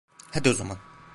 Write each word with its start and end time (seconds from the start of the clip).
Hadi 0.31 0.49
o 0.49 0.53
zaman. 0.53 0.77